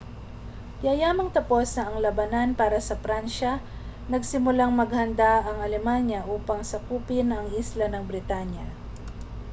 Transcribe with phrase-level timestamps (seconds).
[0.85, 3.53] yayamang tapos na ang labanan para sa pransiya
[4.13, 8.65] nagsimulang maghanda ang alemanya upang sakupin ang isla ng britanya